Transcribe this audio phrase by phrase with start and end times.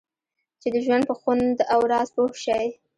[0.61, 2.65] چې د ژوند په خوند او راز پوه شئ.